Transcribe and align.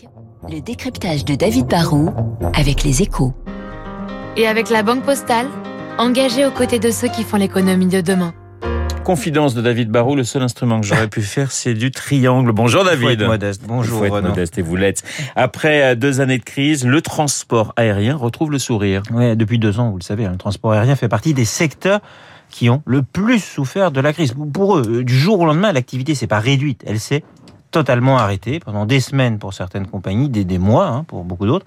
Classique, 0.00 0.08
le 0.50 0.60
décryptage 0.60 1.24
de 1.24 1.34
David 1.34 1.66
Barrault 1.66 2.10
avec 2.54 2.84
les 2.84 3.02
échos. 3.02 3.34
Et 4.36 4.46
avec 4.46 4.70
la 4.70 4.82
Banque 4.82 5.04
Postale, 5.04 5.46
engagée 5.98 6.46
aux 6.46 6.50
côtés 6.50 6.78
de 6.78 6.90
ceux 6.90 7.08
qui 7.08 7.22
font 7.22 7.36
l'économie 7.36 7.86
de 7.86 8.00
demain. 8.00 8.32
Confidence 9.04 9.54
de 9.54 9.62
David 9.62 9.90
Barrault, 9.90 10.14
le 10.14 10.24
seul 10.24 10.42
instrument 10.42 10.80
que 10.80 10.86
j'aurais 10.86 11.08
pu 11.08 11.22
faire, 11.22 11.50
c'est 11.50 11.74
du 11.74 11.90
triangle. 11.90 12.52
Bonjour 12.52 12.84
David. 12.84 13.22
Modeste. 13.22 13.62
Bonjour 13.66 13.98
Faut 13.98 14.04
être 14.04 14.22
modeste 14.22 14.58
et 14.58 14.62
vous 14.62 14.76
l'êtes. 14.76 15.02
Après 15.36 15.82
euh, 15.82 15.94
deux 15.94 16.20
années 16.20 16.38
de 16.38 16.44
crise, 16.44 16.86
le 16.86 17.02
transport 17.02 17.72
aérien 17.76 18.16
retrouve 18.16 18.52
le 18.52 18.58
sourire. 18.58 19.02
Ouais, 19.12 19.34
depuis 19.36 19.58
deux 19.58 19.80
ans, 19.80 19.90
vous 19.90 19.98
le 19.98 20.04
savez, 20.04 20.26
hein, 20.26 20.32
le 20.32 20.38
transport 20.38 20.72
aérien 20.72 20.96
fait 20.96 21.08
partie 21.08 21.34
des 21.34 21.44
secteurs 21.44 22.00
qui 22.50 22.68
ont 22.68 22.82
le 22.84 23.02
plus 23.02 23.38
souffert 23.38 23.90
de 23.90 24.00
la 24.00 24.12
crise. 24.12 24.34
Pour 24.52 24.78
eux, 24.78 24.82
euh, 24.88 25.04
du 25.04 25.16
jour 25.16 25.40
au 25.40 25.46
lendemain, 25.46 25.72
l'activité 25.72 26.14
s'est 26.14 26.26
pas 26.26 26.40
réduite, 26.40 26.82
elle 26.86 27.00
s'est 27.00 27.24
totalement 27.70 28.18
arrêtée 28.18 28.60
pendant 28.60 28.86
des 28.86 29.00
semaines 29.00 29.38
pour 29.38 29.54
certaines 29.54 29.86
compagnies, 29.86 30.28
des, 30.28 30.44
des 30.44 30.58
mois 30.58 30.86
hein, 30.86 31.04
pour 31.04 31.24
beaucoup 31.24 31.46
d'autres. 31.46 31.66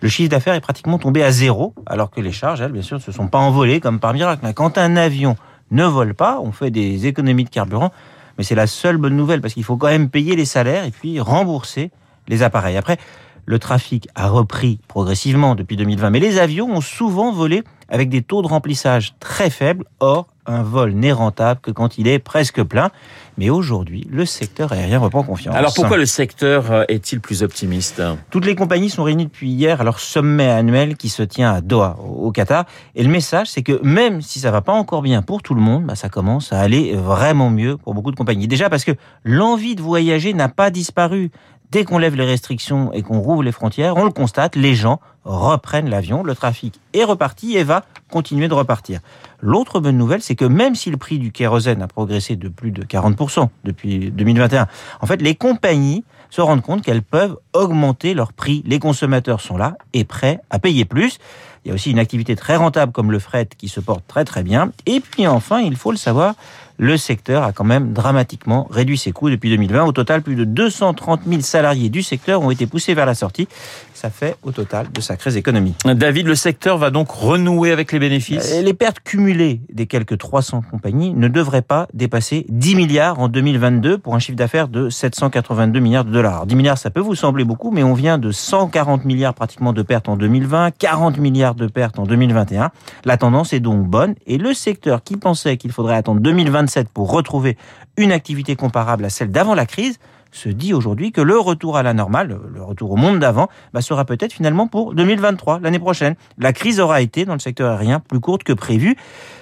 Le 0.00 0.08
chiffre 0.08 0.30
d'affaires 0.30 0.54
est 0.54 0.60
pratiquement 0.60 0.98
tombé 0.98 1.22
à 1.22 1.30
zéro, 1.30 1.74
alors 1.86 2.10
que 2.10 2.20
les 2.20 2.32
charges, 2.32 2.60
elles, 2.60 2.72
bien 2.72 2.82
sûr, 2.82 2.98
ne 2.98 3.02
se 3.02 3.12
sont 3.12 3.28
pas 3.28 3.38
envolées 3.38 3.80
comme 3.80 4.00
par 4.00 4.12
miracle. 4.12 4.42
Mais 4.44 4.54
Quand 4.54 4.78
un 4.78 4.96
avion 4.96 5.36
ne 5.70 5.84
vole 5.84 6.14
pas, 6.14 6.40
on 6.40 6.52
fait 6.52 6.70
des 6.70 7.06
économies 7.06 7.44
de 7.44 7.50
carburant, 7.50 7.92
mais 8.38 8.44
c'est 8.44 8.54
la 8.54 8.66
seule 8.66 8.96
bonne 8.96 9.16
nouvelle 9.16 9.40
parce 9.40 9.54
qu'il 9.54 9.64
faut 9.64 9.76
quand 9.76 9.88
même 9.88 10.08
payer 10.08 10.36
les 10.36 10.44
salaires 10.44 10.84
et 10.84 10.90
puis 10.90 11.20
rembourser 11.20 11.90
les 12.28 12.42
appareils. 12.42 12.76
Après, 12.76 12.98
le 13.46 13.58
trafic 13.58 14.08
a 14.14 14.28
repris 14.28 14.78
progressivement 14.88 15.54
depuis 15.54 15.76
2020, 15.76 16.10
mais 16.10 16.20
les 16.20 16.38
avions 16.38 16.70
ont 16.70 16.80
souvent 16.80 17.32
volé 17.32 17.62
avec 17.88 18.08
des 18.08 18.22
taux 18.22 18.42
de 18.42 18.46
remplissage 18.46 19.14
très 19.18 19.50
faibles. 19.50 19.84
Or, 19.98 20.28
un 20.50 20.62
vol 20.62 20.92
n'est 20.92 21.12
rentable 21.12 21.60
que 21.60 21.70
quand 21.70 21.98
il 21.98 22.08
est 22.08 22.18
presque 22.18 22.62
plein. 22.62 22.90
Mais 23.38 23.48
aujourd'hui, 23.48 24.06
le 24.10 24.26
secteur 24.26 24.72
aérien 24.72 24.98
reprend 24.98 25.22
confiance. 25.22 25.54
Alors 25.54 25.72
pourquoi 25.72 25.96
le 25.96 26.04
secteur 26.04 26.70
euh, 26.70 26.84
est-il 26.88 27.20
plus 27.20 27.42
optimiste? 27.42 28.02
Toutes 28.28 28.44
les 28.44 28.54
compagnies 28.54 28.90
sont 28.90 29.02
réunies 29.02 29.24
depuis 29.24 29.50
hier 29.50 29.80
à 29.80 29.84
leur 29.84 29.98
sommet 29.98 30.50
annuel 30.50 30.96
qui 30.96 31.08
se 31.08 31.22
tient 31.22 31.50
à 31.50 31.60
Doha, 31.62 31.96
au 32.00 32.32
Qatar. 32.32 32.66
Et 32.94 33.02
le 33.02 33.08
message, 33.08 33.46
c'est 33.46 33.62
que 33.62 33.80
même 33.82 34.20
si 34.20 34.40
ça 34.40 34.50
va 34.50 34.60
pas 34.60 34.72
encore 34.72 35.00
bien 35.00 35.22
pour 35.22 35.42
tout 35.42 35.54
le 35.54 35.62
monde, 35.62 35.84
bah, 35.84 35.94
ça 35.94 36.10
commence 36.10 36.52
à 36.52 36.60
aller 36.60 36.94
vraiment 36.94 37.48
mieux 37.48 37.78
pour 37.78 37.94
beaucoup 37.94 38.10
de 38.10 38.16
compagnies. 38.16 38.46
Déjà 38.46 38.68
parce 38.68 38.84
que 38.84 38.92
l'envie 39.24 39.74
de 39.74 39.80
voyager 39.80 40.34
n'a 40.34 40.48
pas 40.48 40.70
disparu. 40.70 41.30
Dès 41.70 41.84
qu'on 41.84 41.98
lève 41.98 42.16
les 42.16 42.24
restrictions 42.24 42.92
et 42.92 43.02
qu'on 43.02 43.20
rouvre 43.20 43.44
les 43.44 43.52
frontières, 43.52 43.96
on 43.96 44.04
le 44.04 44.10
constate, 44.10 44.56
les 44.56 44.74
gens 44.74 44.98
reprennent 45.24 45.88
l'avion, 45.88 46.24
le 46.24 46.34
trafic 46.34 46.80
est 46.94 47.04
reparti 47.04 47.56
et 47.56 47.62
va 47.62 47.84
continuer 48.10 48.48
de 48.48 48.54
repartir. 48.54 48.98
L'autre 49.40 49.78
bonne 49.78 49.96
nouvelle, 49.96 50.20
c'est 50.20 50.34
que 50.34 50.44
même 50.44 50.74
si 50.74 50.90
le 50.90 50.96
prix 50.96 51.20
du 51.20 51.30
kérosène 51.30 51.80
a 51.80 51.86
progressé 51.86 52.34
de 52.34 52.48
plus 52.48 52.72
de 52.72 52.82
40% 52.82 53.48
depuis 53.62 54.10
2021, 54.10 54.66
en 55.00 55.06
fait, 55.06 55.22
les 55.22 55.36
compagnies 55.36 56.04
se 56.30 56.40
rendent 56.40 56.62
compte 56.62 56.82
qu'elles 56.82 57.02
peuvent 57.02 57.36
augmenter 57.52 58.14
leur 58.14 58.32
prix. 58.32 58.62
Les 58.66 58.80
consommateurs 58.80 59.40
sont 59.40 59.56
là 59.56 59.76
et 59.92 60.04
prêts 60.04 60.40
à 60.50 60.58
payer 60.58 60.84
plus. 60.84 61.18
Il 61.64 61.68
y 61.68 61.70
a 61.72 61.74
aussi 61.74 61.90
une 61.90 61.98
activité 61.98 62.36
très 62.36 62.56
rentable 62.56 62.92
comme 62.92 63.12
le 63.12 63.18
fret 63.18 63.48
qui 63.56 63.68
se 63.68 63.80
porte 63.80 64.04
très 64.06 64.24
très 64.24 64.42
bien. 64.42 64.72
Et 64.86 65.00
puis 65.00 65.26
enfin, 65.26 65.60
il 65.60 65.76
faut 65.76 65.90
le 65.90 65.96
savoir, 65.96 66.34
le 66.80 66.96
secteur 66.96 67.42
a 67.42 67.52
quand 67.52 67.64
même 67.64 67.92
dramatiquement 67.92 68.66
réduit 68.70 68.96
ses 68.96 69.12
coûts 69.12 69.28
depuis 69.28 69.50
2020. 69.50 69.84
Au 69.84 69.92
total, 69.92 70.22
plus 70.22 70.34
de 70.34 70.44
230 70.44 71.20
000 71.28 71.42
salariés 71.42 71.90
du 71.90 72.02
secteur 72.02 72.40
ont 72.40 72.50
été 72.50 72.66
poussés 72.66 72.94
vers 72.94 73.04
la 73.04 73.14
sortie. 73.14 73.48
Ça 73.92 74.08
fait 74.08 74.36
au 74.42 74.50
total 74.50 74.90
de 74.90 75.02
sacrées 75.02 75.36
économies. 75.36 75.74
David, 75.84 76.26
le 76.26 76.34
secteur 76.34 76.78
va 76.78 76.90
donc 76.90 77.10
renouer 77.10 77.70
avec 77.70 77.92
les 77.92 77.98
bénéfices? 77.98 78.54
Les 78.62 78.72
pertes 78.72 79.00
cumulées 79.00 79.60
des 79.70 79.86
quelques 79.86 80.16
300 80.16 80.62
compagnies 80.70 81.12
ne 81.12 81.28
devraient 81.28 81.60
pas 81.60 81.86
dépasser 81.92 82.46
10 82.48 82.76
milliards 82.76 83.20
en 83.20 83.28
2022 83.28 83.98
pour 83.98 84.14
un 84.14 84.18
chiffre 84.18 84.38
d'affaires 84.38 84.68
de 84.68 84.88
782 84.88 85.80
milliards 85.80 86.06
de 86.06 86.12
dollars. 86.12 86.32
Alors, 86.32 86.46
10 86.46 86.56
milliards, 86.56 86.78
ça 86.78 86.88
peut 86.88 87.00
vous 87.00 87.14
sembler 87.14 87.44
beaucoup, 87.44 87.72
mais 87.72 87.82
on 87.82 87.92
vient 87.92 88.16
de 88.16 88.32
140 88.32 89.04
milliards 89.04 89.34
pratiquement 89.34 89.74
de 89.74 89.82
pertes 89.82 90.08
en 90.08 90.16
2020, 90.16 90.70
40 90.78 91.18
milliards 91.18 91.49
de 91.54 91.66
pertes 91.66 91.98
en 91.98 92.04
2021. 92.04 92.70
La 93.04 93.16
tendance 93.16 93.52
est 93.52 93.60
donc 93.60 93.86
bonne 93.86 94.14
et 94.26 94.38
le 94.38 94.54
secteur 94.54 95.02
qui 95.02 95.16
pensait 95.16 95.56
qu'il 95.56 95.72
faudrait 95.72 95.96
attendre 95.96 96.20
2027 96.20 96.88
pour 96.88 97.10
retrouver 97.10 97.56
une 97.96 98.12
activité 98.12 98.56
comparable 98.56 99.04
à 99.04 99.10
celle 99.10 99.30
d'avant 99.30 99.54
la 99.54 99.66
crise 99.66 99.98
se 100.32 100.48
dit 100.48 100.74
aujourd'hui 100.74 101.12
que 101.12 101.20
le 101.20 101.38
retour 101.38 101.76
à 101.76 101.82
la 101.82 101.94
normale, 101.94 102.38
le 102.52 102.62
retour 102.62 102.92
au 102.92 102.96
monde 102.96 103.18
d'avant, 103.18 103.48
bah, 103.72 103.80
sera 103.80 104.04
peut-être 104.04 104.32
finalement 104.32 104.68
pour 104.68 104.94
2023, 104.94 105.60
l'année 105.60 105.78
prochaine. 105.78 106.14
La 106.38 106.52
crise 106.52 106.80
aura 106.80 107.00
été 107.00 107.24
dans 107.24 107.32
le 107.32 107.40
secteur 107.40 107.72
aérien 107.72 108.00
plus 108.00 108.20
courte 108.20 108.44
que 108.44 108.52
prévu, 108.52 108.96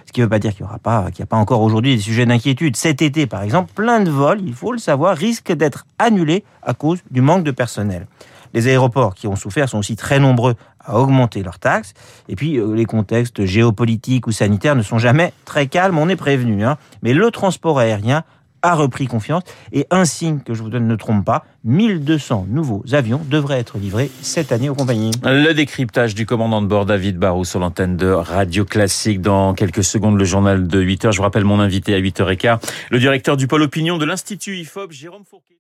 ce 0.07 0.13
qui 0.13 0.21
ne 0.21 0.27
veut 0.27 0.31
pas 0.31 0.39
dire 0.39 0.55
qu'il 0.55 0.65
n'y 0.65 0.69
aura 0.69 0.79
pas, 0.79 1.11
qu'il 1.11 1.23
n'y 1.23 1.25
a 1.25 1.27
pas 1.27 1.37
encore 1.37 1.63
aujourd'hui 1.63 1.97
des 1.97 2.03
sujets 2.03 2.27
d'inquiétude. 2.27 2.77
Cet 2.77 3.03
été, 3.03 3.27
par 3.27 3.43
exemple, 3.43 3.73
plein 3.75 4.01
de 4.01 4.11
vols, 4.11 4.41
il 4.41 4.55
faut 4.55 4.73
le 4.73 4.79
savoir, 4.79 5.17
risquent 5.17 5.53
d'être 5.53 5.87
annulés 5.99 6.45
à 6.63 6.75
cause 6.75 7.01
du 7.11 7.21
manque 7.21 7.45
de 7.45 7.51
personnel. 7.51 8.07
Les 8.55 8.67
aéroports 8.69 9.15
qui 9.15 9.27
ont 9.27 9.37
souffert 9.37 9.69
sont 9.69 9.79
aussi 9.79 9.95
très 9.95 10.19
nombreux 10.19 10.55
à 10.89 10.99
augmenter 10.99 11.43
leurs 11.43 11.59
taxes. 11.59 11.95
Et 12.29 12.37
puis, 12.37 12.59
euh, 12.59 12.75
les 12.75 12.85
contextes 12.85 13.45
géopolitiques 13.45 14.27
ou 14.27 14.33
sanitaires 14.33 14.75
ne 14.75 14.83
sont 14.83 14.99
jamais 14.99 15.33
très 15.45 15.67
calmes, 15.67 15.99
on 15.99 16.09
est 16.09 16.17
prévenu. 16.17 16.65
Hein. 16.65 16.77
Mais 17.03 17.13
le 17.13 17.31
transport 17.31 17.79
aérien 17.79 18.25
a 18.63 18.75
repris 18.75 19.07
confiance 19.07 19.43
et 19.73 19.87
un 19.91 20.05
signe 20.05 20.41
que 20.41 20.55
je 20.55 20.63
vous 20.63 20.71
donne 20.71 20.87
ne 20.87 20.97
trompe 20.97 21.25
pas, 21.25 21.45
1200 21.65 22.47
nouveaux 22.49 22.83
avions 22.93 23.21
devraient 23.29 23.59
être 23.59 23.79
livrés 23.79 24.11
cette 24.21 24.53
année 24.53 24.69
aux 24.69 24.75
compagnies. 24.75 25.11
Le 25.23 25.53
décryptage 25.53 26.15
du 26.15 26.27
commandant 26.27 26.63
de 26.63 26.67
bord 26.67 26.87
David 26.87 27.19
Barrou 27.19 27.45
sur 27.45 27.61
l'antenne 27.61 27.97
de 27.97 28.09
Radio 28.09 28.65
Classique. 28.65 29.21
Dans 29.21 29.55
quelques 29.55 29.85
secondes, 29.85 30.19
le 30.19 30.25
journal 30.25 30.67
de 30.67 30.83
8h. 30.83 31.13
Je 31.13 31.19
vous 31.19 31.23
rappelle 31.23 31.45
mon 31.45 31.61
invité 31.61 31.95
à 31.95 32.01
8h15, 32.01 32.59
le 32.91 32.99
directeur 32.99 33.37
du 33.37 33.47
pôle 33.47 33.63
opinion 33.63 33.99
de 33.99 34.05
l'Institut 34.05 34.57
IFOP, 34.57 34.93
Jérôme 34.93 35.25
Fourquet. 35.25 35.57